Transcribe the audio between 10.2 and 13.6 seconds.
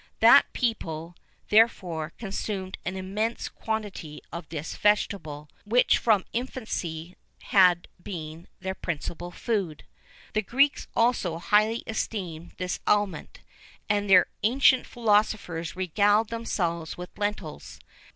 34] The Greeks also highly esteemed this aliment,